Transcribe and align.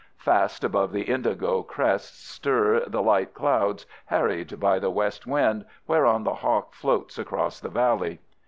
Fast 0.17 0.63
above 0.63 0.91
the 0.93 1.03
indigo 1.03 1.61
crests 1.61 2.27
stir 2.27 2.85
the 2.89 3.03
light 3.03 3.35
clouds, 3.35 3.85
harried 4.07 4.59
by 4.59 4.79
the 4.79 4.89
west 4.89 5.27
wind 5.27 5.63
whereon 5.85 6.23
the 6.23 6.33
hawk 6.41 6.73
floats 6.73 7.19
across 7.19 7.59
the 7.59 7.69
valley. 7.69 8.19